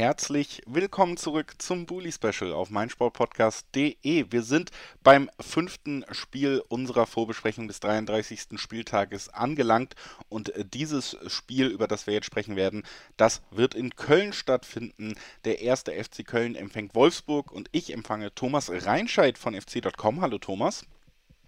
Herzlich 0.00 0.62
willkommen 0.64 1.16
zurück 1.16 1.54
zum 1.58 1.84
Bully 1.84 2.12
Special 2.12 2.52
auf 2.52 2.70
meinsportpodcast.de. 2.70 4.26
Wir 4.30 4.42
sind 4.42 4.70
beim 5.02 5.28
fünften 5.40 6.04
Spiel 6.12 6.62
unserer 6.68 7.04
Vorbesprechung 7.04 7.66
des 7.66 7.80
33. 7.80 8.60
Spieltages 8.60 9.28
angelangt 9.28 9.96
und 10.28 10.52
dieses 10.72 11.16
Spiel, 11.26 11.66
über 11.66 11.88
das 11.88 12.06
wir 12.06 12.14
jetzt 12.14 12.26
sprechen 12.26 12.54
werden, 12.54 12.84
das 13.16 13.42
wird 13.50 13.74
in 13.74 13.96
Köln 13.96 14.32
stattfinden. 14.32 15.14
Der 15.44 15.62
erste 15.62 15.90
FC 15.92 16.24
Köln 16.24 16.54
empfängt 16.54 16.94
Wolfsburg 16.94 17.50
und 17.50 17.68
ich 17.72 17.92
empfange 17.92 18.32
Thomas 18.32 18.70
Reinscheid 18.70 19.36
von 19.36 19.60
fc.com. 19.60 20.20
Hallo 20.20 20.38
Thomas. 20.38 20.86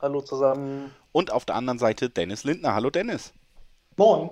Hallo 0.00 0.22
zusammen. 0.22 0.90
Und 1.12 1.30
auf 1.30 1.44
der 1.44 1.54
anderen 1.54 1.78
Seite 1.78 2.10
Dennis 2.10 2.42
Lindner. 2.42 2.74
Hallo 2.74 2.90
Dennis. 2.90 3.32
Moin. 3.96 4.30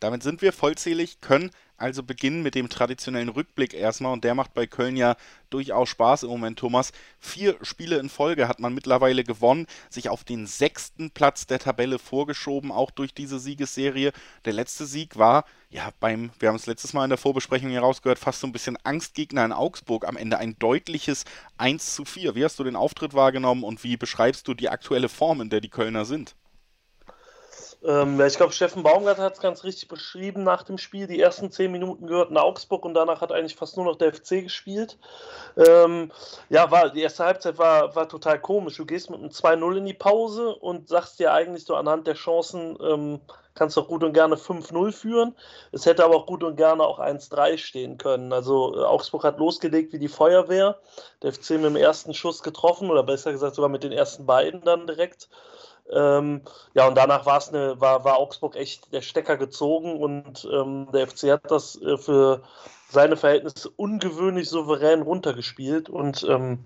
Damit 0.00 0.22
sind 0.22 0.42
wir 0.42 0.52
vollzählig, 0.52 1.20
können 1.20 1.50
also 1.78 2.02
beginnen 2.02 2.42
mit 2.42 2.54
dem 2.54 2.68
traditionellen 2.68 3.28
Rückblick 3.28 3.74
erstmal 3.74 4.12
und 4.12 4.24
der 4.24 4.34
macht 4.34 4.54
bei 4.54 4.66
Köln 4.66 4.96
ja 4.96 5.16
durchaus 5.50 5.88
Spaß 5.90 6.22
im 6.22 6.30
Moment, 6.30 6.58
Thomas. 6.58 6.92
Vier 7.18 7.56
Spiele 7.62 7.98
in 7.98 8.08
Folge 8.08 8.48
hat 8.48 8.60
man 8.60 8.74
mittlerweile 8.74 9.24
gewonnen, 9.24 9.66
sich 9.90 10.08
auf 10.08 10.24
den 10.24 10.46
sechsten 10.46 11.10
Platz 11.10 11.46
der 11.46 11.58
Tabelle 11.58 11.98
vorgeschoben, 11.98 12.72
auch 12.72 12.90
durch 12.90 13.12
diese 13.12 13.38
Siegesserie. 13.38 14.12
Der 14.44 14.52
letzte 14.54 14.86
Sieg 14.86 15.16
war, 15.18 15.44
ja, 15.68 15.90
beim, 16.00 16.30
wir 16.38 16.48
haben 16.48 16.56
es 16.56 16.66
letztes 16.66 16.94
Mal 16.94 17.04
in 17.04 17.10
der 17.10 17.18
Vorbesprechung 17.18 17.70
herausgehört, 17.70 18.18
fast 18.18 18.40
so 18.40 18.46
ein 18.46 18.52
bisschen 18.52 18.78
Angstgegner 18.84 19.44
in 19.44 19.52
Augsburg. 19.52 20.06
Am 20.06 20.16
Ende 20.16 20.38
ein 20.38 20.58
deutliches 20.58 21.24
1 21.58 21.94
zu 21.94 22.04
4. 22.04 22.34
Wie 22.34 22.44
hast 22.44 22.58
du 22.58 22.64
den 22.64 22.76
Auftritt 22.76 23.14
wahrgenommen 23.14 23.64
und 23.64 23.84
wie 23.84 23.96
beschreibst 23.96 24.48
du 24.48 24.54
die 24.54 24.70
aktuelle 24.70 25.08
Form, 25.08 25.40
in 25.40 25.50
der 25.50 25.60
die 25.60 25.70
Kölner 25.70 26.04
sind? 26.06 26.34
Ähm, 27.86 28.18
ja, 28.18 28.26
ich 28.26 28.36
glaube, 28.36 28.52
Steffen 28.52 28.82
Baumgart 28.82 29.18
hat 29.18 29.34
es 29.34 29.40
ganz 29.40 29.62
richtig 29.62 29.86
beschrieben 29.86 30.42
nach 30.42 30.64
dem 30.64 30.76
Spiel. 30.76 31.06
Die 31.06 31.20
ersten 31.20 31.52
zehn 31.52 31.70
Minuten 31.70 32.08
gehörten 32.08 32.36
Augsburg 32.36 32.84
und 32.84 32.94
danach 32.94 33.20
hat 33.20 33.30
eigentlich 33.30 33.54
fast 33.54 33.76
nur 33.76 33.86
noch 33.86 33.96
der 33.96 34.12
FC 34.12 34.42
gespielt. 34.42 34.98
Ähm, 35.56 36.10
ja, 36.48 36.68
war, 36.72 36.90
die 36.90 37.02
erste 37.02 37.24
Halbzeit 37.24 37.58
war, 37.58 37.94
war 37.94 38.08
total 38.08 38.40
komisch. 38.40 38.76
Du 38.76 38.86
gehst 38.86 39.08
mit 39.08 39.20
einem 39.20 39.30
2-0 39.30 39.76
in 39.76 39.86
die 39.86 39.94
Pause 39.94 40.56
und 40.56 40.88
sagst 40.88 41.20
dir 41.20 41.32
eigentlich 41.32 41.64
so 41.64 41.76
anhand 41.76 42.08
der 42.08 42.14
Chancen, 42.14 42.76
ähm, 42.82 43.20
kannst 43.56 43.76
auch 43.76 43.88
gut 43.88 44.04
und 44.04 44.12
gerne 44.12 44.36
5-0 44.36 44.92
führen. 44.92 45.34
Es 45.72 45.86
hätte 45.86 46.04
aber 46.04 46.14
auch 46.16 46.26
gut 46.26 46.44
und 46.44 46.56
gerne 46.56 46.84
auch 46.84 47.00
1-3 47.00 47.58
stehen 47.58 47.98
können. 47.98 48.32
Also 48.32 48.76
äh, 48.76 48.84
Augsburg 48.84 49.24
hat 49.24 49.38
losgelegt 49.38 49.92
wie 49.92 49.98
die 49.98 50.08
Feuerwehr. 50.08 50.78
Der 51.22 51.32
FC 51.32 51.50
mit 51.50 51.64
dem 51.64 51.76
ersten 51.76 52.14
Schuss 52.14 52.42
getroffen 52.42 52.90
oder 52.90 53.02
besser 53.02 53.32
gesagt 53.32 53.56
sogar 53.56 53.70
mit 53.70 53.82
den 53.82 53.92
ersten 53.92 54.26
beiden 54.26 54.62
dann 54.62 54.86
direkt. 54.86 55.28
Ähm, 55.90 56.42
ja, 56.74 56.88
und 56.88 56.96
danach 56.96 57.26
eine, 57.26 57.80
war, 57.80 58.04
war 58.04 58.18
Augsburg 58.18 58.56
echt 58.56 58.92
der 58.92 59.02
Stecker 59.02 59.36
gezogen 59.36 60.00
und 60.00 60.48
ähm, 60.52 60.88
der 60.92 61.06
FC 61.06 61.30
hat 61.30 61.50
das 61.50 61.80
äh, 61.80 61.96
für 61.96 62.42
seine 62.88 63.16
Verhältnisse 63.16 63.70
ungewöhnlich 63.76 64.48
souverän 64.48 65.02
runtergespielt 65.02 65.88
und 65.88 66.26
ähm, 66.28 66.64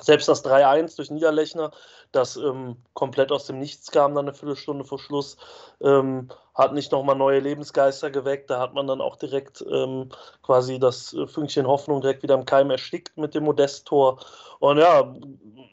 selbst 0.00 0.28
das 0.28 0.44
3-1 0.44 0.96
durch 0.96 1.10
Niederlechner, 1.10 1.72
das 2.12 2.36
ähm, 2.36 2.76
komplett 2.94 3.32
aus 3.32 3.46
dem 3.46 3.58
Nichts 3.58 3.90
kam, 3.90 4.14
dann 4.14 4.26
eine 4.26 4.34
Viertelstunde 4.34 4.84
vor 4.84 4.98
Schluss, 4.98 5.36
ähm, 5.80 6.28
hat 6.54 6.72
nicht 6.74 6.92
nochmal 6.92 7.16
neue 7.16 7.40
Lebensgeister 7.40 8.10
geweckt. 8.10 8.50
Da 8.50 8.60
hat 8.60 8.74
man 8.74 8.86
dann 8.86 9.00
auch 9.00 9.16
direkt 9.16 9.64
ähm, 9.70 10.08
quasi 10.42 10.78
das 10.78 11.14
äh, 11.14 11.26
Fünkchen 11.26 11.66
Hoffnung 11.66 12.00
direkt 12.00 12.22
wieder 12.22 12.34
im 12.34 12.44
Keim 12.44 12.70
erstickt 12.70 13.16
mit 13.16 13.34
dem 13.34 13.44
Modesttor. 13.44 14.20
Und 14.58 14.78
ja, 14.78 15.14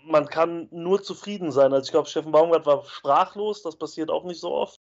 man 0.06 0.28
kann 0.28 0.68
nur 0.72 1.02
zufrieden 1.02 1.52
sein. 1.52 1.74
Also 1.74 1.86
ich 1.86 1.92
glaube, 1.92 2.10
Steffen 2.10 2.32
Baumgart 2.32 2.66
war 2.66 2.84
sprachlos, 2.86 3.64
das 3.64 3.76
passiert 3.76 4.12
auch 4.12 4.24
nicht 4.24 4.40
so 4.40 4.52
oft. 4.54 4.80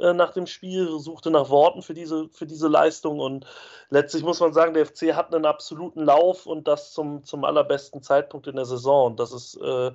Äh, 0.00 0.14
nach 0.14 0.32
dem 0.32 0.46
Spiel, 0.46 0.98
suchte 0.98 1.30
nach 1.30 1.50
Worten 1.50 1.82
für 1.82 1.92
diese, 1.94 2.28
für 2.30 2.46
diese 2.46 2.68
Leistung 2.68 3.20
und 3.20 3.46
letztlich 3.90 4.22
muss 4.22 4.40
man 4.40 4.54
sagen, 4.54 4.72
der 4.72 4.86
FC 4.86 5.14
hat 5.14 5.34
einen 5.34 5.44
absoluten 5.44 6.04
Lauf 6.04 6.46
und 6.46 6.66
das 6.66 6.92
zum, 6.92 7.22
zum 7.24 7.44
allerbesten 7.44 8.02
Zeitpunkt 8.02 8.46
in 8.46 8.56
der 8.56 8.64
Saison. 8.64 9.08
Und 9.08 9.20
das 9.20 9.32
ist, 9.32 9.56
äh, 9.56 9.92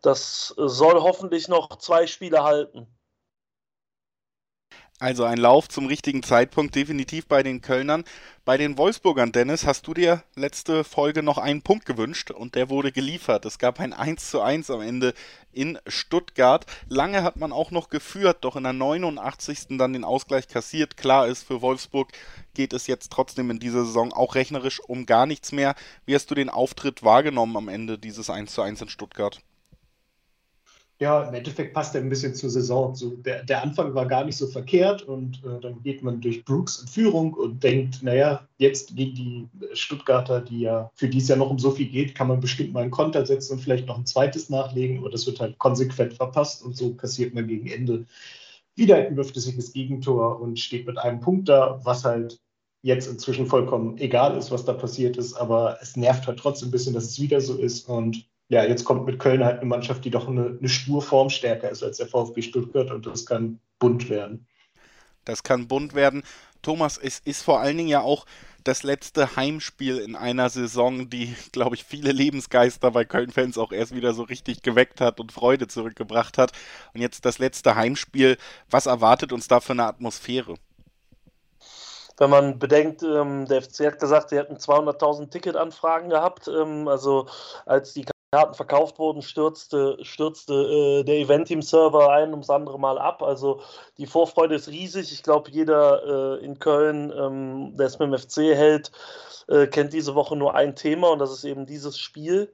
das 0.00 0.54
soll 0.56 1.02
hoffentlich 1.02 1.48
noch 1.48 1.76
zwei 1.76 2.06
Spiele 2.06 2.42
halten. 2.42 2.86
Also 5.00 5.22
ein 5.22 5.38
Lauf 5.38 5.68
zum 5.68 5.86
richtigen 5.86 6.24
Zeitpunkt, 6.24 6.74
definitiv 6.74 7.28
bei 7.28 7.44
den 7.44 7.60
Kölnern. 7.60 8.02
Bei 8.44 8.56
den 8.56 8.76
Wolfsburgern, 8.78 9.30
Dennis, 9.30 9.64
hast 9.64 9.86
du 9.86 9.94
dir 9.94 10.24
letzte 10.34 10.82
Folge 10.82 11.22
noch 11.22 11.38
einen 11.38 11.62
Punkt 11.62 11.86
gewünscht 11.86 12.32
und 12.32 12.56
der 12.56 12.68
wurde 12.68 12.90
geliefert. 12.90 13.44
Es 13.44 13.60
gab 13.60 13.78
ein 13.78 13.92
1 13.92 14.28
zu 14.28 14.40
1 14.40 14.72
am 14.72 14.80
Ende 14.80 15.14
in 15.52 15.78
Stuttgart. 15.86 16.66
Lange 16.88 17.22
hat 17.22 17.36
man 17.36 17.52
auch 17.52 17.70
noch 17.70 17.90
geführt, 17.90 18.38
doch 18.40 18.56
in 18.56 18.64
der 18.64 18.72
89. 18.72 19.78
dann 19.78 19.92
den 19.92 20.02
Ausgleich 20.02 20.48
kassiert. 20.48 20.96
Klar 20.96 21.28
ist, 21.28 21.44
für 21.44 21.62
Wolfsburg 21.62 22.08
geht 22.54 22.72
es 22.72 22.88
jetzt 22.88 23.12
trotzdem 23.12 23.50
in 23.50 23.60
dieser 23.60 23.84
Saison 23.84 24.12
auch 24.12 24.34
rechnerisch 24.34 24.80
um 24.80 25.06
gar 25.06 25.26
nichts 25.26 25.52
mehr. 25.52 25.76
Wie 26.06 26.16
hast 26.16 26.28
du 26.28 26.34
den 26.34 26.50
Auftritt 26.50 27.04
wahrgenommen 27.04 27.56
am 27.56 27.68
Ende 27.68 27.98
dieses 27.98 28.30
1 28.30 28.52
zu 28.52 28.62
1 28.62 28.82
in 28.82 28.88
Stuttgart? 28.88 29.40
Ja, 31.00 31.22
im 31.22 31.34
Endeffekt 31.34 31.74
passt 31.74 31.94
er 31.94 32.00
ein 32.00 32.08
bisschen 32.08 32.34
zur 32.34 32.50
Saison. 32.50 32.92
So, 32.96 33.10
der, 33.10 33.44
der 33.44 33.62
Anfang 33.62 33.94
war 33.94 34.06
gar 34.06 34.24
nicht 34.24 34.36
so 34.36 34.48
verkehrt 34.48 35.02
und 35.02 35.44
äh, 35.44 35.60
dann 35.60 35.80
geht 35.82 36.02
man 36.02 36.20
durch 36.20 36.44
Brooks 36.44 36.80
in 36.82 36.88
Führung 36.88 37.34
und 37.34 37.62
denkt, 37.62 38.02
naja, 38.02 38.48
jetzt 38.58 38.96
gegen 38.96 39.14
die 39.14 39.48
Stuttgarter, 39.74 40.40
die 40.40 40.60
ja, 40.60 40.90
für 40.94 41.08
die 41.08 41.18
es 41.18 41.28
ja 41.28 41.36
noch 41.36 41.50
um 41.50 41.58
so 41.60 41.70
viel 41.70 41.88
geht, 41.88 42.16
kann 42.16 42.26
man 42.26 42.40
bestimmt 42.40 42.72
mal 42.72 42.82
einen 42.82 42.90
Konter 42.90 43.24
setzen 43.24 43.52
und 43.54 43.60
vielleicht 43.60 43.86
noch 43.86 43.96
ein 43.96 44.06
zweites 44.06 44.50
nachlegen, 44.50 44.98
aber 44.98 45.10
das 45.10 45.24
wird 45.26 45.38
halt 45.38 45.56
konsequent 45.58 46.14
verpasst 46.14 46.64
und 46.64 46.76
so 46.76 46.92
kassiert 46.94 47.32
man 47.32 47.46
gegen 47.46 47.68
Ende 47.68 48.04
wieder 48.74 48.96
ein 48.96 49.12
überflüssiges 49.12 49.72
Gegentor 49.72 50.40
und 50.40 50.58
steht 50.58 50.86
mit 50.86 50.98
einem 50.98 51.20
Punkt 51.20 51.48
da, 51.48 51.80
was 51.84 52.04
halt 52.04 52.40
jetzt 52.82 53.06
inzwischen 53.06 53.46
vollkommen 53.46 53.98
egal 53.98 54.36
ist, 54.36 54.50
was 54.50 54.64
da 54.64 54.72
passiert 54.72 55.16
ist, 55.16 55.34
aber 55.34 55.78
es 55.80 55.96
nervt 55.96 56.26
halt 56.26 56.40
trotzdem 56.40 56.68
ein 56.68 56.72
bisschen, 56.72 56.94
dass 56.94 57.04
es 57.04 57.20
wieder 57.20 57.40
so 57.40 57.56
ist 57.56 57.88
und 57.88 58.24
ja, 58.48 58.64
jetzt 58.64 58.84
kommt 58.84 59.06
mit 59.06 59.18
Köln 59.18 59.44
halt 59.44 59.60
eine 59.60 59.68
Mannschaft, 59.68 60.04
die 60.04 60.10
doch 60.10 60.26
eine, 60.26 60.56
eine 60.58 60.68
Spur 60.68 61.02
formstärker 61.02 61.70
ist 61.70 61.82
als 61.82 61.98
der 61.98 62.06
VfB 62.06 62.42
Stuttgart 62.42 62.90
und 62.90 63.06
das 63.06 63.26
kann 63.26 63.60
bunt 63.78 64.08
werden. 64.08 64.46
Das 65.24 65.42
kann 65.42 65.68
bunt 65.68 65.94
werden. 65.94 66.22
Thomas, 66.62 66.98
es 66.98 67.18
ist 67.20 67.42
vor 67.42 67.60
allen 67.60 67.76
Dingen 67.76 67.90
ja 67.90 68.00
auch 68.00 68.24
das 68.64 68.82
letzte 68.82 69.36
Heimspiel 69.36 69.98
in 69.98 70.16
einer 70.16 70.48
Saison, 70.48 71.10
die, 71.10 71.34
glaube 71.52 71.76
ich, 71.76 71.84
viele 71.84 72.10
Lebensgeister 72.12 72.90
bei 72.90 73.04
Köln-Fans 73.04 73.58
auch 73.58 73.72
erst 73.72 73.94
wieder 73.94 74.14
so 74.14 74.22
richtig 74.22 74.62
geweckt 74.62 75.00
hat 75.00 75.20
und 75.20 75.30
Freude 75.30 75.68
zurückgebracht 75.68 76.38
hat. 76.38 76.52
Und 76.94 77.00
jetzt 77.00 77.24
das 77.24 77.38
letzte 77.38 77.76
Heimspiel. 77.76 78.36
Was 78.68 78.86
erwartet 78.86 79.32
uns 79.32 79.46
da 79.48 79.60
für 79.60 79.72
eine 79.72 79.84
Atmosphäre? 79.84 80.56
wenn 82.20 82.30
man 82.30 82.58
bedenkt, 82.58 83.04
ähm, 83.04 83.46
der 83.46 83.62
FC 83.62 83.86
hat 83.86 84.00
gesagt, 84.00 84.30
sie 84.30 84.36
hätten 84.38 84.56
200.000 84.56 85.30
Ticketanfragen 85.30 86.10
gehabt. 86.10 86.48
Ähm, 86.48 86.88
also 86.88 87.26
als 87.64 87.94
die 87.94 88.04
Karten 88.30 88.52
verkauft 88.52 88.98
wurden, 88.98 89.22
stürzte, 89.22 89.96
stürzte 90.02 90.52
äh, 90.52 91.02
der 91.02 91.16
Event-Team-Server 91.16 92.12
ein 92.12 92.32
ums 92.32 92.50
andere 92.50 92.78
Mal 92.78 92.98
ab. 92.98 93.22
Also 93.22 93.62
die 93.96 94.06
Vorfreude 94.06 94.54
ist 94.54 94.68
riesig. 94.68 95.12
Ich 95.12 95.22
glaube, 95.22 95.50
jeder 95.50 96.36
äh, 96.38 96.44
in 96.44 96.58
Köln, 96.58 97.10
ähm, 97.10 97.74
der 97.78 97.86
es 97.86 97.98
mit 97.98 98.12
dem 98.12 98.18
FC 98.18 98.54
hält, 98.54 98.92
äh, 99.48 99.66
kennt 99.66 99.94
diese 99.94 100.14
Woche 100.14 100.36
nur 100.36 100.54
ein 100.54 100.76
Thema 100.76 101.08
und 101.08 101.20
das 101.20 101.32
ist 101.32 101.44
eben 101.44 101.64
dieses 101.64 101.98
Spiel. 101.98 102.52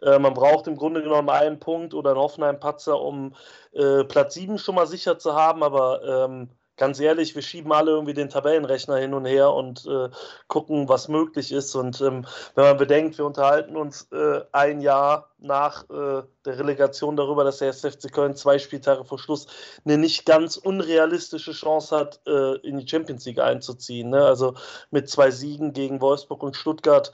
Äh, 0.00 0.20
man 0.20 0.32
braucht 0.32 0.68
im 0.68 0.76
Grunde 0.76 1.02
genommen 1.02 1.28
einen 1.28 1.58
Punkt 1.58 1.92
oder 1.92 2.10
einen 2.10 2.20
Hoffenheim-Patzer, 2.20 3.00
um 3.00 3.34
äh, 3.72 4.04
Platz 4.04 4.34
7 4.34 4.58
schon 4.58 4.76
mal 4.76 4.86
sicher 4.86 5.18
zu 5.18 5.34
haben, 5.34 5.64
aber 5.64 6.04
ähm, 6.04 6.50
ganz 6.76 7.00
ehrlich, 7.00 7.34
wir 7.34 7.42
schieben 7.42 7.72
alle 7.72 7.92
irgendwie 7.92 8.14
den 8.14 8.28
Tabellenrechner 8.28 8.96
hin 8.96 9.14
und 9.14 9.24
her 9.24 9.52
und 9.52 9.86
äh, 9.86 10.08
gucken, 10.48 10.88
was 10.88 11.08
möglich 11.08 11.52
ist. 11.52 11.74
Und 11.74 12.00
ähm, 12.00 12.26
wenn 12.54 12.64
man 12.64 12.76
bedenkt, 12.76 13.18
wir 13.18 13.26
unterhalten 13.26 13.76
uns 13.76 14.08
äh, 14.12 14.42
ein 14.52 14.80
Jahr 14.80 15.30
nach 15.38 15.84
äh, 15.90 16.22
der 16.44 16.58
Relegation 16.58 17.16
darüber, 17.16 17.44
dass 17.44 17.58
der 17.58 17.68
SFC 17.68 18.12
Köln 18.12 18.36
zwei 18.36 18.58
Spieltage 18.58 19.04
vor 19.04 19.18
Schluss 19.18 19.46
eine 19.84 19.98
nicht 19.98 20.26
ganz 20.26 20.56
unrealistische 20.56 21.52
Chance 21.52 21.96
hat, 21.96 22.20
äh, 22.26 22.56
in 22.58 22.78
die 22.78 22.88
Champions 22.88 23.24
League 23.24 23.40
einzuziehen. 23.40 24.10
Ne? 24.10 24.24
Also 24.24 24.54
mit 24.90 25.08
zwei 25.08 25.30
Siegen 25.30 25.72
gegen 25.72 26.00
Wolfsburg 26.00 26.42
und 26.42 26.56
Stuttgart. 26.56 27.12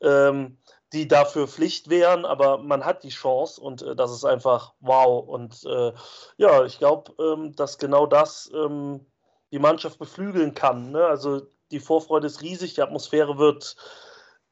Ähm, 0.00 0.58
die 0.92 1.08
dafür 1.08 1.48
Pflicht 1.48 1.88
wären, 1.88 2.24
aber 2.24 2.58
man 2.58 2.84
hat 2.84 3.02
die 3.02 3.08
Chance 3.08 3.60
und 3.60 3.82
äh, 3.82 3.96
das 3.96 4.12
ist 4.12 4.24
einfach 4.24 4.74
wow. 4.80 5.26
Und 5.26 5.64
äh, 5.64 5.92
ja, 6.36 6.64
ich 6.64 6.78
glaube, 6.78 7.12
ähm, 7.18 7.54
dass 7.56 7.78
genau 7.78 8.06
das 8.06 8.50
ähm, 8.54 9.06
die 9.52 9.58
Mannschaft 9.58 9.98
beflügeln 9.98 10.54
kann. 10.54 10.90
Ne? 10.92 11.04
Also 11.04 11.42
die 11.70 11.80
Vorfreude 11.80 12.26
ist 12.26 12.42
riesig, 12.42 12.74
die 12.74 12.82
Atmosphäre 12.82 13.38
wird, 13.38 13.76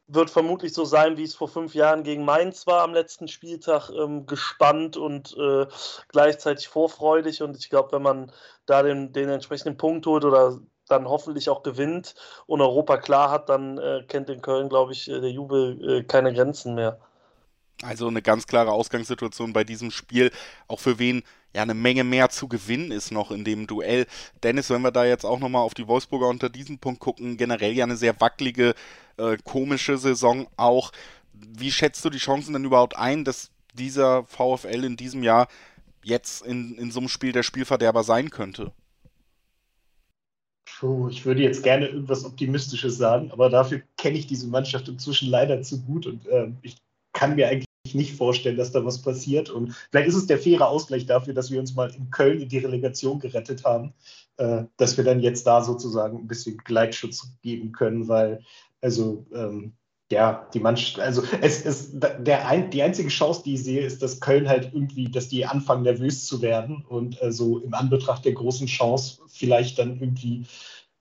wird 0.06 0.30
vermutlich 0.30 0.72
so 0.72 0.84
sein, 0.84 1.16
wie 1.16 1.24
es 1.24 1.34
vor 1.34 1.48
fünf 1.48 1.74
Jahren 1.74 2.02
gegen 2.02 2.24
Mainz 2.24 2.66
war 2.66 2.82
am 2.82 2.94
letzten 2.94 3.28
Spieltag, 3.28 3.90
ähm, 3.90 4.26
gespannt 4.26 4.96
und 4.96 5.36
äh, 5.36 5.66
gleichzeitig 6.08 6.68
vorfreudig. 6.68 7.42
Und 7.42 7.56
ich 7.58 7.68
glaube, 7.70 7.92
wenn 7.92 8.02
man 8.02 8.32
da 8.66 8.82
den, 8.82 9.12
den 9.12 9.28
entsprechenden 9.28 9.76
Punkt 9.76 10.06
holt 10.06 10.24
oder 10.24 10.58
dann 10.90 11.08
hoffentlich 11.08 11.48
auch 11.48 11.62
gewinnt 11.62 12.14
und 12.46 12.60
Europa 12.60 12.98
klar 12.98 13.30
hat, 13.30 13.48
dann 13.48 13.78
äh, 13.78 14.02
kennt 14.06 14.30
in 14.30 14.42
Köln, 14.42 14.68
glaube 14.68 14.92
ich, 14.92 15.08
äh, 15.08 15.20
der 15.20 15.30
Jubel 15.30 16.00
äh, 16.00 16.02
keine 16.02 16.32
Grenzen 16.32 16.74
mehr. 16.74 16.98
Also 17.82 18.08
eine 18.08 18.20
ganz 18.20 18.46
klare 18.46 18.72
Ausgangssituation 18.72 19.52
bei 19.52 19.64
diesem 19.64 19.90
Spiel, 19.90 20.30
auch 20.68 20.80
für 20.80 20.98
wen 20.98 21.22
ja 21.54 21.62
eine 21.62 21.74
Menge 21.74 22.04
mehr 22.04 22.28
zu 22.28 22.46
gewinnen 22.46 22.92
ist 22.92 23.10
noch 23.10 23.30
in 23.30 23.44
dem 23.44 23.66
Duell. 23.66 24.06
Dennis, 24.42 24.70
wenn 24.70 24.82
wir 24.82 24.90
da 24.90 25.04
jetzt 25.04 25.24
auch 25.24 25.38
nochmal 25.38 25.62
auf 25.62 25.74
die 25.74 25.88
Wolfsburger 25.88 26.28
unter 26.28 26.48
diesem 26.48 26.78
Punkt 26.78 27.00
gucken, 27.00 27.36
generell 27.36 27.72
ja 27.72 27.84
eine 27.84 27.96
sehr 27.96 28.20
wackelige, 28.20 28.74
äh, 29.16 29.36
komische 29.44 29.96
Saison 29.98 30.46
auch. 30.56 30.92
Wie 31.32 31.72
schätzt 31.72 32.04
du 32.04 32.10
die 32.10 32.18
Chancen 32.18 32.52
denn 32.52 32.64
überhaupt 32.64 32.96
ein, 32.96 33.24
dass 33.24 33.50
dieser 33.74 34.24
VfL 34.24 34.84
in 34.84 34.96
diesem 34.96 35.22
Jahr 35.22 35.48
jetzt 36.02 36.42
in, 36.42 36.76
in 36.76 36.90
so 36.90 37.00
einem 37.00 37.08
Spiel 37.08 37.32
der 37.32 37.42
Spielverderber 37.42 38.04
sein 38.04 38.30
könnte? 38.30 38.72
Puh, 40.80 41.10
ich 41.10 41.26
würde 41.26 41.42
jetzt 41.42 41.62
gerne 41.62 41.88
irgendwas 41.88 42.24
Optimistisches 42.24 42.96
sagen, 42.96 43.30
aber 43.32 43.50
dafür 43.50 43.82
kenne 43.98 44.16
ich 44.16 44.26
diese 44.26 44.46
Mannschaft 44.46 44.88
inzwischen 44.88 45.28
leider 45.28 45.60
zu 45.60 45.82
gut 45.82 46.06
und 46.06 46.26
äh, 46.26 46.50
ich 46.62 46.78
kann 47.12 47.36
mir 47.36 47.48
eigentlich 47.48 47.66
nicht 47.92 48.16
vorstellen, 48.16 48.56
dass 48.56 48.72
da 48.72 48.82
was 48.82 49.02
passiert. 49.02 49.50
Und 49.50 49.74
vielleicht 49.90 50.08
ist 50.08 50.14
es 50.14 50.26
der 50.26 50.38
faire 50.38 50.66
Ausgleich 50.68 51.04
dafür, 51.04 51.34
dass 51.34 51.50
wir 51.50 51.60
uns 51.60 51.74
mal 51.74 51.90
in 51.94 52.10
Köln 52.10 52.40
in 52.40 52.48
die 52.48 52.60
Relegation 52.60 53.18
gerettet 53.18 53.62
haben, 53.64 53.92
äh, 54.38 54.64
dass 54.78 54.96
wir 54.96 55.04
dann 55.04 55.20
jetzt 55.20 55.46
da 55.46 55.62
sozusagen 55.62 56.16
ein 56.16 56.26
bisschen 56.26 56.56
Gleitschutz 56.56 57.30
geben 57.42 57.72
können, 57.72 58.08
weil 58.08 58.42
also 58.80 59.26
ähm, 59.34 59.74
ja, 60.12 60.48
die 60.52 60.60
Mannschaft, 60.60 60.98
also 60.98 61.22
es 61.40 61.62
ist 61.62 61.92
der 62.00 62.48
ein, 62.48 62.70
die 62.70 62.82
einzige 62.82 63.08
Chance, 63.08 63.42
die 63.44 63.54
ich 63.54 63.62
sehe, 63.62 63.82
ist, 63.82 64.02
dass 64.02 64.20
Köln 64.20 64.48
halt 64.48 64.70
irgendwie, 64.72 65.08
dass 65.08 65.28
die 65.28 65.46
anfangen 65.46 65.84
nervös 65.84 66.26
zu 66.26 66.42
werden 66.42 66.84
und 66.88 67.22
äh, 67.22 67.30
so 67.30 67.58
im 67.58 67.74
Anbetracht 67.74 68.24
der 68.24 68.32
großen 68.32 68.66
Chance 68.66 69.20
vielleicht 69.28 69.78
dann 69.78 70.00
irgendwie 70.00 70.44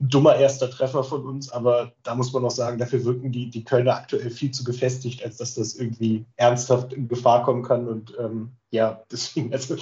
ein 0.02 0.10
dummer 0.10 0.36
erster 0.36 0.70
Treffer 0.70 1.04
von 1.04 1.26
uns, 1.26 1.52
aber 1.52 1.92
da 2.04 2.16
muss 2.16 2.32
man 2.32 2.46
auch 2.46 2.52
sagen, 2.52 2.78
dafür 2.78 3.04
wirken 3.04 3.32
die, 3.32 3.50
die 3.50 3.64
Kölner 3.64 3.96
aktuell 3.96 4.30
viel 4.30 4.52
zu 4.52 4.64
gefestigt, 4.64 5.24
als 5.26 5.38
dass 5.38 5.56
das 5.56 5.76
irgendwie 5.76 6.26
ernsthaft 6.38 6.94
in 6.94 7.08
Gefahr 7.08 7.44
kommen 7.44 7.64
kann. 7.64 7.88
Und 7.88 8.14
ähm, 8.18 8.52
ja, 8.70 9.04
deswegen, 9.12 9.52
also 9.54 9.76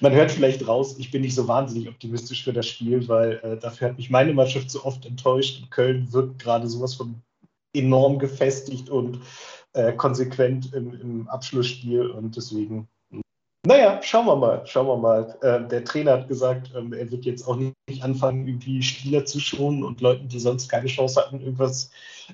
man 0.00 0.12
hört 0.12 0.30
vielleicht 0.30 0.66
raus, 0.66 0.96
ich 0.98 1.10
bin 1.10 1.22
nicht 1.22 1.34
so 1.34 1.48
wahnsinnig 1.48 1.88
optimistisch 1.88 2.44
für 2.44 2.52
das 2.52 2.66
Spiel, 2.66 3.08
weil 3.08 3.40
äh, 3.42 3.56
dafür 3.56 3.88
hat 3.88 3.96
mich 3.96 4.10
meine 4.10 4.34
Mannschaft 4.34 4.70
so 4.70 4.84
oft 4.84 5.06
enttäuscht. 5.06 5.62
Und 5.62 5.70
Köln 5.70 6.12
wirkt 6.12 6.42
gerade 6.42 6.68
sowas 6.68 6.94
von 6.94 7.22
enorm 7.72 8.18
gefestigt 8.18 8.90
und 8.90 9.20
äh, 9.74 9.92
konsequent 9.92 10.72
im, 10.74 11.00
im, 11.00 11.28
Abschlussspiel 11.28 12.10
und 12.10 12.36
deswegen, 12.36 12.88
naja, 13.64 14.00
schauen 14.02 14.26
wir 14.26 14.36
mal, 14.36 14.66
schauen 14.66 14.86
wir 14.86 14.96
mal. 14.96 15.38
Äh, 15.40 15.68
der 15.68 15.84
Trainer 15.84 16.12
hat 16.12 16.28
gesagt, 16.28 16.72
ähm, 16.76 16.92
er 16.92 17.10
wird 17.10 17.24
jetzt 17.24 17.46
auch 17.46 17.56
nicht 17.56 18.02
anfangen, 18.02 18.46
irgendwie 18.46 18.82
Spieler 18.82 19.24
zu 19.24 19.40
schonen 19.40 19.84
und 19.84 20.00
Leuten, 20.00 20.28
die 20.28 20.40
sonst 20.40 20.68
keine 20.68 20.88
Chance 20.88 21.20
hatten, 21.20 21.40
irgendwas 21.40 21.90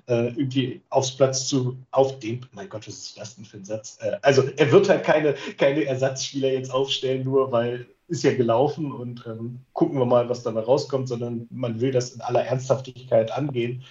äh, 0.08 0.28
irgendwie 0.28 0.80
aufs 0.88 1.16
Platz 1.16 1.46
zu, 1.46 1.76
auf 1.90 2.18
dem, 2.18 2.40
mein 2.52 2.68
Gott, 2.68 2.88
was 2.88 2.94
ist 2.94 3.18
das 3.18 3.36
denn 3.36 3.44
für 3.44 3.58
ein 3.58 3.64
Satz? 3.64 3.98
Äh, 4.00 4.16
also 4.22 4.42
er 4.56 4.72
wird 4.72 4.88
halt 4.88 5.04
keine, 5.04 5.34
keine 5.58 5.84
Ersatzspieler 5.84 6.50
jetzt 6.50 6.72
aufstellen, 6.72 7.24
nur 7.24 7.52
weil 7.52 7.86
ist 8.08 8.24
ja 8.24 8.34
gelaufen 8.34 8.90
und 8.90 9.24
ähm, 9.26 9.60
gucken 9.74 9.98
wir 9.98 10.06
mal, 10.06 10.28
was 10.28 10.42
dabei 10.42 10.60
rauskommt, 10.60 11.08
sondern 11.08 11.46
man 11.50 11.80
will 11.80 11.92
das 11.92 12.12
in 12.12 12.22
aller 12.22 12.42
Ernsthaftigkeit 12.42 13.30
angehen. 13.30 13.84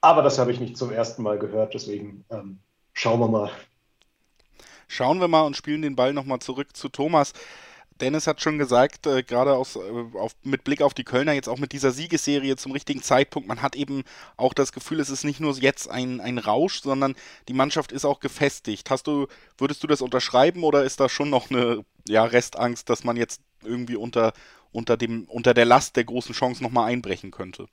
Aber 0.00 0.22
das 0.22 0.38
habe 0.38 0.52
ich 0.52 0.60
nicht 0.60 0.76
zum 0.76 0.92
ersten 0.92 1.22
Mal 1.22 1.38
gehört, 1.38 1.74
deswegen 1.74 2.24
ähm, 2.30 2.58
schauen 2.92 3.20
wir 3.20 3.28
mal. 3.28 3.50
Schauen 4.88 5.20
wir 5.20 5.28
mal 5.28 5.42
und 5.42 5.56
spielen 5.56 5.82
den 5.82 5.96
Ball 5.96 6.12
nochmal 6.12 6.40
zurück 6.40 6.76
zu 6.76 6.88
Thomas. 6.88 7.32
Dennis 8.00 8.26
hat 8.26 8.40
schon 8.40 8.58
gesagt, 8.58 9.06
äh, 9.06 9.22
gerade 9.22 9.54
aus, 9.54 9.76
äh, 9.76 9.80
auf, 10.18 10.32
mit 10.42 10.64
Blick 10.64 10.82
auf 10.82 10.94
die 10.94 11.04
Kölner, 11.04 11.32
jetzt 11.32 11.48
auch 11.48 11.58
mit 11.58 11.72
dieser 11.72 11.90
Siegesserie 11.90 12.56
zum 12.56 12.72
richtigen 12.72 13.02
Zeitpunkt, 13.02 13.48
man 13.48 13.62
hat 13.62 13.76
eben 13.76 14.04
auch 14.36 14.54
das 14.54 14.72
Gefühl, 14.72 15.00
es 15.00 15.10
ist 15.10 15.24
nicht 15.24 15.40
nur 15.40 15.54
jetzt 15.54 15.90
ein, 15.90 16.20
ein 16.20 16.38
Rausch, 16.38 16.80
sondern 16.80 17.14
die 17.48 17.52
Mannschaft 17.52 17.92
ist 17.92 18.04
auch 18.04 18.20
gefestigt. 18.20 18.90
Hast 18.90 19.06
du, 19.06 19.26
würdest 19.58 19.82
du 19.82 19.86
das 19.86 20.00
unterschreiben 20.00 20.64
oder 20.64 20.84
ist 20.84 21.00
da 21.00 21.08
schon 21.08 21.30
noch 21.30 21.50
eine 21.50 21.84
ja, 22.08 22.24
Restangst, 22.24 22.88
dass 22.88 23.04
man 23.04 23.16
jetzt 23.16 23.42
irgendwie 23.62 23.96
unter, 23.96 24.32
unter, 24.72 24.96
dem, 24.96 25.24
unter 25.24 25.54
der 25.54 25.66
Last 25.66 25.96
der 25.96 26.04
großen 26.04 26.34
Chance 26.34 26.62
nochmal 26.62 26.90
einbrechen 26.90 27.30
könnte? 27.30 27.66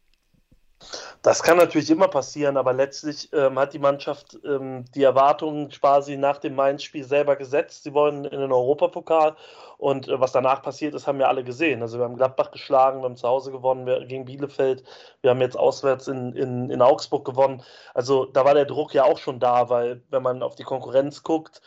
Das 1.22 1.42
kann 1.44 1.58
natürlich 1.58 1.90
immer 1.90 2.08
passieren, 2.08 2.56
aber 2.58 2.74
letztlich 2.74 3.34
ähm, 3.34 3.58
hat 3.58 3.74
die 3.74 3.80
Mannschaft 3.80 4.38
ähm, 4.46 4.86
die 4.94 5.04
Erwartungen 5.04 5.70
quasi 5.70 6.18
nach 6.18 6.38
dem 6.38 6.56
Mainz-Spiel 6.56 7.04
selber 7.04 7.36
gesetzt. 7.36 7.84
Sie 7.84 7.94
wollen 7.94 8.26
in 8.26 8.40
den 8.40 8.52
Europapokal 8.52 9.36
und 9.78 10.08
äh, 10.08 10.20
was 10.20 10.32
danach 10.32 10.62
passiert 10.62 10.94
ist, 10.94 11.08
haben 11.08 11.20
wir 11.20 11.28
alle 11.28 11.44
gesehen. 11.44 11.82
Also 11.82 11.98
wir 11.98 12.06
haben 12.06 12.16
Gladbach 12.16 12.52
geschlagen, 12.52 13.02
wir 13.02 13.06
haben 13.06 13.18
zu 13.18 13.28
Hause 13.28 13.52
gewonnen 13.52 13.86
wir, 13.86 14.06
gegen 14.06 14.26
Bielefeld, 14.26 14.84
wir 15.22 15.32
haben 15.32 15.42
jetzt 15.42 15.58
auswärts 15.58 16.08
in, 16.08 16.34
in, 16.34 16.70
in 16.70 16.82
Augsburg 16.82 17.26
gewonnen. 17.26 17.64
Also 17.94 18.26
da 18.26 18.46
war 18.46 18.54
der 18.54 18.66
Druck 18.66 18.94
ja 18.94 19.04
auch 19.04 19.18
schon 19.18 19.40
da, 19.40 19.70
weil 19.70 20.04
wenn 20.10 20.24
man 20.24 20.44
auf 20.44 20.56
die 20.56 20.64
Konkurrenz 20.64 21.24
guckt, 21.24 21.62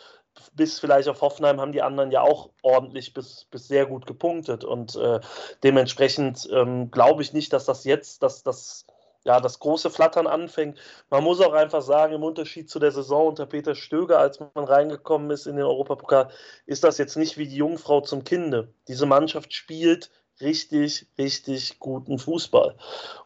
bis 0.54 0.78
vielleicht 0.78 1.08
auf 1.08 1.20
Hoffenheim 1.20 1.60
haben 1.60 1.72
die 1.72 1.82
anderen 1.82 2.10
ja 2.12 2.22
auch 2.22 2.50
ordentlich 2.62 3.12
bis, 3.12 3.46
bis 3.50 3.68
sehr 3.68 3.86
gut 3.86 4.06
gepunktet. 4.06 4.64
Und 4.64 4.96
äh, 4.96 5.20
dementsprechend 5.62 6.48
ähm, 6.52 6.90
glaube 6.90 7.22
ich 7.22 7.32
nicht, 7.32 7.52
dass 7.52 7.64
das 7.66 7.84
jetzt, 7.84 8.22
dass 8.22 8.42
das 8.42 8.86
ja, 9.24 9.40
das 9.40 9.58
große 9.58 9.90
Flattern 9.90 10.26
anfängt. 10.26 10.78
Man 11.10 11.24
muss 11.24 11.40
auch 11.40 11.52
einfach 11.52 11.82
sagen, 11.82 12.14
im 12.14 12.22
Unterschied 12.22 12.70
zu 12.70 12.78
der 12.78 12.92
Saison 12.92 13.28
unter 13.28 13.46
Peter 13.46 13.74
Stöger, 13.74 14.18
als 14.18 14.40
man 14.40 14.64
reingekommen 14.64 15.30
ist 15.30 15.46
in 15.46 15.56
den 15.56 15.64
Europapokal, 15.64 16.30
ist 16.66 16.84
das 16.84 16.98
jetzt 16.98 17.16
nicht 17.16 17.36
wie 17.36 17.48
die 17.48 17.56
Jungfrau 17.56 18.00
zum 18.00 18.24
Kinde. 18.24 18.72
Diese 18.88 19.06
Mannschaft 19.06 19.52
spielt 19.52 20.10
richtig, 20.40 21.06
richtig 21.18 21.78
guten 21.78 22.18
Fußball. 22.18 22.74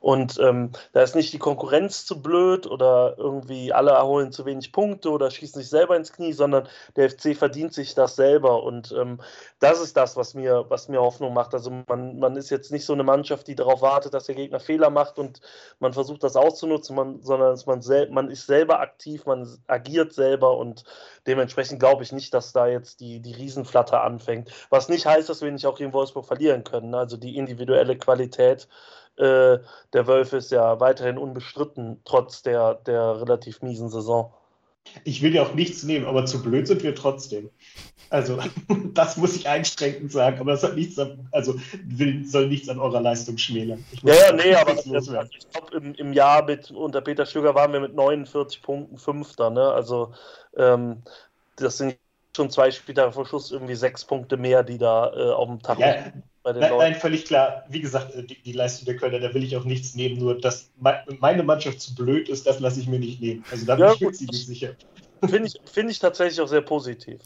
Und 0.01 0.39
ähm, 0.39 0.71
da 0.93 1.03
ist 1.03 1.15
nicht 1.15 1.33
die 1.33 1.39
Konkurrenz 1.39 2.05
zu 2.05 2.21
blöd 2.21 2.67
oder 2.67 3.15
irgendwie 3.17 3.73
alle 3.73 3.93
erholen 3.93 4.33
zu 4.33 4.45
wenig 4.45 4.73
Punkte 4.73 5.11
oder 5.11 5.31
schießen 5.31 5.61
sich 5.61 5.71
selber 5.71 5.97
ins 5.97 6.13
Knie, 6.13 6.33
sondern 6.33 6.69
der 6.97 7.11
FC 7.11 7.37
verdient 7.37 7.73
sich 7.73 7.95
das 7.95 8.17
selber. 8.17 8.63
Und 8.63 8.93
ähm, 8.93 9.21
das 9.61 9.81
ist 9.81 9.97
das, 9.97 10.17
was 10.17 10.35
mir, 10.35 10.67
was 10.69 10.89
mir 10.89 11.01
Hoffnung 11.01 11.33
macht. 11.33 11.55
Also 11.55 11.71
man, 11.89 12.19
man 12.19 12.37
ist 12.37 12.51
jetzt 12.51 12.73
nicht 12.73 12.85
so 12.85 12.93
eine 12.93 13.05
Mannschaft, 13.05 13.47
die 13.47 13.55
darauf 13.55 13.81
wartet, 13.83 14.15
dass 14.15 14.27
der 14.27 14.35
Gegner 14.35 14.61
Fehler 14.61 14.91
macht 14.91 15.19
und 15.19 15.41
man 15.79 15.93
versucht 15.93 16.23
das 16.23 16.37
auszunutzen, 16.37 16.97
man, 16.97 17.23
sondern 17.23 17.59
man, 17.67 17.83
sel 17.83 18.11
man 18.11 18.31
ist 18.31 18.47
selber 18.47 18.81
aktiv, 18.81 19.27
man 19.27 19.49
agiert 19.67 20.13
selber 20.13 20.57
und 20.57 20.85
dementsprechend 21.27 21.81
glaube 21.81 22.03
ich 22.03 22.13
nicht, 22.13 22.35
dass 22.35 22.53
da 22.53 22.67
jetzt 22.67 23.01
die, 23.01 23.21
die 23.21 23.33
Riesenflatter 23.33 24.03
anfängt. 24.03 24.51
Was 24.71 24.89
nicht 24.89 25.07
heißt, 25.07 25.29
dass 25.29 25.43
wir 25.43 25.51
nicht 25.51 25.67
auch 25.67 25.79
gegen 25.79 25.93
Wolfsburg 25.93 26.27
verlieren 26.27 26.65
können. 26.65 26.91
Ne? 26.91 27.04
Also 27.05 27.19
die 27.19 27.37
individuelle 27.37 27.99
Qualität 27.99 28.67
äh, 29.17 29.59
der 29.93 30.06
Wölfe 30.06 30.39
ist 30.39 30.51
ja 30.51 30.81
weiterhin 30.81 31.19
unbestritten, 31.19 32.01
trotz 32.06 32.43
der, 32.43 32.77
der 32.87 33.21
relativ 33.21 33.61
miesen 33.61 33.91
Saison. 33.91 34.33
Ich 35.05 35.21
will 35.21 35.35
ja 35.35 35.43
auch 35.43 35.53
nichts 35.53 35.83
nehmen, 35.83 36.06
aber 36.06 36.25
zu 36.25 36.43
blöd 36.43 36.67
sind 36.67 36.83
wir 36.83 36.95
trotzdem. 36.95 37.51
Also, 38.09 38.39
das 38.95 39.19
muss 39.19 39.37
ich 39.37 39.47
einschränkend 39.47 40.13
sagen, 40.13 40.41
aber 40.41 40.53
das 40.53 40.63
hat 40.63 40.77
nichts 40.77 40.99
an, 40.99 41.29
also 41.31 41.55
will, 41.84 42.25
soll 42.25 42.49
nichts 42.49 42.70
an 42.70 42.79
eurer 42.79 43.03
Leistung 43.03 43.37
schmälern. 43.37 43.84
Ja, 44.03 44.15
ja, 44.15 44.32
nee, 44.32 44.55
aber 44.55 44.70
also 44.70 44.94
ich 45.31 45.51
glaube, 45.51 45.77
im, 45.77 45.94
im 45.94 46.15
Jahr 46.15 46.43
mit, 46.43 46.70
unter 46.70 47.03
Peter 47.03 47.27
Stöger 47.27 47.55
waren 47.55 47.75
wir 47.75 47.81
mit 47.81 47.94
49 47.94 48.63
Punkten 48.63 48.96
Fünfter, 48.96 49.51
ne? 49.51 49.70
Also, 49.73 50.15
ähm, 50.56 51.03
das 51.56 51.77
sind 51.77 51.99
schon 52.34 52.51
zwei 52.51 52.70
Spiele 52.70 53.13
vor 53.13 53.27
Schluss 53.27 53.53
irgendwie 53.53 53.75
sechs 53.75 54.06
Punkte 54.06 54.39
mehr, 54.39 54.63
die 54.63 54.79
da 54.79 55.13
äh, 55.15 55.31
auf 55.31 55.49
dem 55.49 55.63
Tag 55.63 55.79
ja, 55.79 56.13
bei 56.44 56.53
den 56.53 56.60
nein, 56.60 56.72
nein, 56.77 56.94
völlig 56.94 57.24
klar. 57.24 57.65
Wie 57.70 57.81
gesagt, 57.81 58.15
äh, 58.15 58.22
die, 58.22 58.41
die, 58.41 58.53
Leistung 58.53 58.84
der 58.84 58.96
Kölner, 58.96 59.19
da 59.19 59.32
will 59.32 59.43
ich 59.43 59.56
auch 59.56 59.65
nichts 59.65 59.94
nehmen. 59.94 60.19
Nur, 60.19 60.39
dass 60.39 60.70
meine 61.19 61.43
Mannschaft 61.43 61.81
zu 61.81 61.94
blöd 61.94 62.29
ist, 62.29 62.46
das 62.46 62.60
lasse 62.60 62.81
ich 62.81 62.86
mir 62.86 62.98
nicht 62.98 63.20
nehmen. 63.20 63.44
Also 63.51 63.65
da 63.65 63.77
bin 63.77 63.86
ja, 63.86 63.93
ich 63.93 64.19
ziemlich 64.19 64.46
sicher. 64.46 64.77
Finde 65.27 65.48
ich, 65.48 65.55
find 65.65 65.91
ich 65.91 65.98
tatsächlich 65.98 66.39
auch 66.43 66.46
sehr 66.46 66.60
positiv. 66.60 67.19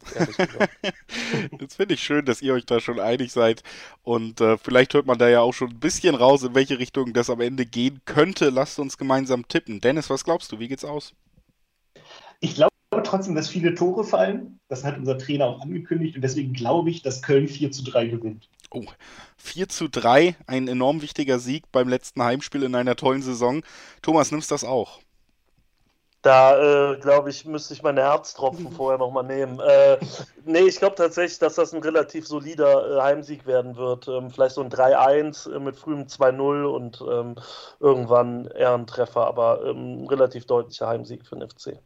Jetzt 1.61 1.75
finde 1.77 1.95
ich 1.95 2.01
schön, 2.01 2.25
dass 2.25 2.41
ihr 2.43 2.55
euch 2.55 2.65
da 2.65 2.79
schon 2.79 3.01
einig 3.01 3.33
seid. 3.33 3.65
Und 4.05 4.41
äh, 4.41 4.57
vielleicht 4.57 4.95
hört 4.95 5.07
man 5.07 5.19
da 5.19 5.29
ja 5.29 5.41
auch 5.41 5.53
schon 5.53 5.71
ein 5.71 5.81
bisschen 5.81 6.15
raus, 6.15 6.45
in 6.45 6.55
welche 6.55 6.79
Richtung 6.79 7.13
das 7.13 7.29
am 7.29 7.41
Ende 7.41 7.67
gehen 7.67 8.01
könnte. 8.05 8.51
Lasst 8.51 8.79
uns 8.79 8.99
gemeinsam 8.99 9.49
tippen. 9.49 9.81
Dennis, 9.81 10.11
was 10.11 10.25
glaubst 10.25 10.53
du? 10.53 10.61
Wie 10.61 10.69
geht's 10.69 10.85
aus? 10.85 11.13
Ich 12.39 12.55
glaube 12.55 12.71
trotzdem, 12.91 13.35
dass 13.35 13.49
viele 13.49 13.75
Tore 13.75 14.05
fallen. 14.05 14.61
Das 14.69 14.85
hat 14.85 14.99
unser 14.99 15.19
Trainer 15.19 15.47
auch 15.47 15.61
angekündigt. 15.61 16.17
Und 16.17 16.23
deswegen 16.23 16.53
glaube 16.53 16.91
ich, 16.91 17.03
dass 17.03 17.23
Köln 17.23 17.49
4 17.49 17.71
zu 17.71 17.85
3 17.85 18.07
gewinnt. 18.09 18.49
Oh, 18.71 18.85
4 19.39 19.69
zu 19.69 19.89
3, 19.89 20.37
ein 20.47 20.69
enorm 20.69 21.01
wichtiger 21.01 21.39
Sieg 21.39 21.65
beim 21.73 21.89
letzten 21.89 22.23
Heimspiel 22.23 22.63
in 22.63 22.75
einer 22.75 22.97
tollen 22.97 23.23
Saison. 23.23 23.63
Thomas, 24.03 24.31
nimmst 24.31 24.51
du 24.51 24.55
das 24.55 24.65
auch? 24.65 25.01
Da, 26.21 26.93
äh, 26.93 26.99
glaube 26.99 27.31
ich, 27.31 27.45
müsste 27.47 27.73
ich 27.73 27.83
meine 27.83 28.03
Herztropfen 28.03 28.71
vorher 28.77 28.99
nochmal 28.99 29.25
nehmen. 29.25 29.61
Äh, 29.61 29.99
nee, 30.45 30.61
ich 30.61 30.79
glaube 30.79 30.97
tatsächlich, 30.97 31.39
dass 31.39 31.55
das 31.55 31.73
ein 31.73 31.83
relativ 31.83 32.27
solider 32.27 32.99
äh, 32.99 33.01
Heimsieg 33.01 33.47
werden 33.47 33.77
wird. 33.77 34.09
Ähm, 34.09 34.31
vielleicht 34.31 34.57
so 34.57 34.63
ein 34.63 34.71
3-1 34.71 35.55
äh, 35.55 35.59
mit 35.61 35.77
frühem 35.77 36.03
2-0 36.03 36.65
und 36.65 37.03
ähm, 37.09 37.37
irgendwann 37.81 38.47
eher 38.47 38.75
ein 38.75 38.87
Treffer, 38.87 39.27
aber 39.27 39.65
ähm, 39.65 40.07
relativ 40.09 40.45
deutlicher 40.47 40.89
Heimsieg 40.89 41.25
für 41.25 41.37
den 41.37 41.49
FC. 41.49 41.79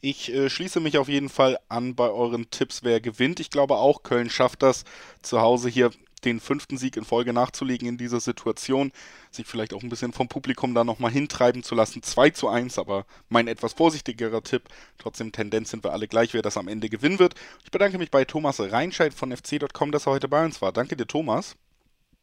Ich 0.00 0.32
äh, 0.32 0.48
schließe 0.48 0.80
mich 0.80 0.96
auf 0.96 1.08
jeden 1.08 1.28
Fall 1.28 1.58
an 1.68 1.94
bei 1.94 2.08
euren 2.08 2.50
Tipps, 2.50 2.82
wer 2.82 3.00
gewinnt. 3.00 3.38
Ich 3.38 3.50
glaube 3.50 3.76
auch, 3.76 4.02
Köln 4.02 4.30
schafft 4.30 4.62
das 4.62 4.84
zu 5.22 5.40
Hause 5.40 5.68
hier 5.68 5.90
den 6.24 6.40
fünften 6.40 6.76
Sieg 6.76 6.96
in 6.96 7.04
Folge 7.04 7.32
nachzulegen 7.32 7.88
in 7.88 7.98
dieser 7.98 8.20
Situation, 8.20 8.92
sich 9.30 9.46
vielleicht 9.46 9.74
auch 9.74 9.82
ein 9.82 9.88
bisschen 9.88 10.12
vom 10.12 10.28
Publikum 10.28 10.74
da 10.74 10.84
nochmal 10.84 11.10
hintreiben 11.10 11.62
zu 11.62 11.74
lassen. 11.74 12.02
2 12.02 12.30
zu 12.30 12.48
1, 12.48 12.78
aber 12.78 13.04
mein 13.28 13.48
etwas 13.48 13.72
vorsichtigerer 13.72 14.42
Tipp. 14.42 14.64
Trotzdem 14.98 15.32
Tendenz 15.32 15.70
sind 15.70 15.84
wir 15.84 15.92
alle 15.92 16.08
gleich, 16.08 16.34
wer 16.34 16.42
das 16.42 16.56
am 16.56 16.68
Ende 16.68 16.88
gewinnen 16.88 17.18
wird. 17.18 17.34
Ich 17.64 17.70
bedanke 17.70 17.98
mich 17.98 18.10
bei 18.10 18.24
Thomas 18.24 18.60
Reinscheid 18.60 19.14
von 19.14 19.34
fc.com, 19.34 19.92
dass 19.92 20.06
er 20.06 20.12
heute 20.12 20.28
bei 20.28 20.44
uns 20.44 20.60
war. 20.62 20.72
Danke 20.72 20.96
dir, 20.96 21.06
Thomas. 21.06 21.56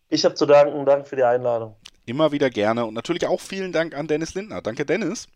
Ich 0.10 0.24
habe 0.26 0.36
zu 0.36 0.46
danken. 0.46 0.86
Danke 0.86 1.06
für 1.06 1.16
die 1.16 1.24
Einladung. 1.24 1.76
Immer 2.06 2.32
wieder 2.32 2.50
gerne. 2.50 2.86
Und 2.86 2.94
natürlich 2.94 3.26
auch 3.26 3.42
vielen 3.42 3.72
Dank 3.72 3.96
an 3.96 4.08
Dennis 4.08 4.34
Lindner. 4.34 4.62
Danke, 4.62 4.86
Dennis. 4.86 5.28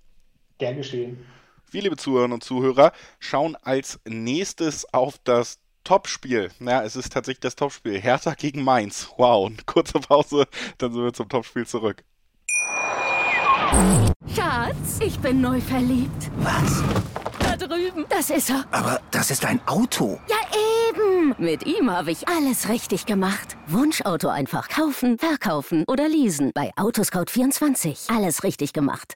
Gern 0.57 0.77
geschehen. 0.77 1.25
Wir, 1.71 1.83
liebe 1.83 1.95
Zuhörerinnen 1.95 2.33
und 2.33 2.43
Zuhörer, 2.43 2.91
schauen 3.19 3.55
als 3.55 4.01
nächstes 4.05 4.93
auf 4.93 5.17
das 5.23 5.59
Topspiel. 5.85 6.51
Ja, 6.59 6.83
es 6.83 6.97
ist 6.97 7.13
tatsächlich 7.13 7.39
das 7.39 7.55
Topspiel. 7.55 7.97
Hertha 7.97 8.33
gegen 8.33 8.61
Mainz. 8.61 9.07
Wow, 9.15 9.47
eine 9.47 9.55
kurze 9.65 9.99
Pause, 9.99 10.47
dann 10.79 10.91
sind 10.91 11.01
wir 11.01 11.13
zum 11.13 11.29
Topspiel 11.29 11.65
zurück. 11.65 12.03
Schatz, 14.35 14.99
ich 14.99 15.17
bin 15.19 15.39
neu 15.39 15.61
verliebt. 15.61 16.29
Was? 16.39 16.83
Da 17.39 17.55
drüben. 17.55 18.05
Das 18.09 18.29
ist 18.29 18.49
er. 18.49 18.65
Aber 18.71 18.99
das 19.11 19.31
ist 19.31 19.45
ein 19.45 19.65
Auto. 19.65 20.19
Ja, 20.27 20.35
eben. 20.89 21.33
Mit 21.37 21.65
ihm 21.65 21.89
habe 21.89 22.11
ich 22.11 22.27
alles 22.27 22.67
richtig 22.67 23.05
gemacht. 23.05 23.55
Wunschauto 23.67 24.27
einfach 24.27 24.67
kaufen, 24.67 25.17
verkaufen 25.17 25.85
oder 25.87 26.09
leasen. 26.09 26.51
Bei 26.53 26.71
Autoscout24. 26.75 28.13
Alles 28.13 28.43
richtig 28.43 28.73
gemacht. 28.73 29.15